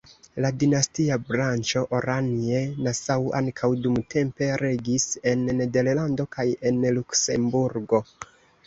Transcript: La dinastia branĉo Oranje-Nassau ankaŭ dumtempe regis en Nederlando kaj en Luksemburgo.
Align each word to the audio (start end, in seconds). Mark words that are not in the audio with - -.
La 0.43 0.49
dinastia 0.61 1.17
branĉo 1.27 1.83
Oranje-Nassau 1.97 3.27
ankaŭ 3.41 3.69
dumtempe 3.85 4.49
regis 4.65 5.07
en 5.35 5.45
Nederlando 5.63 6.31
kaj 6.39 6.49
en 6.73 6.83
Luksemburgo. 6.99 8.05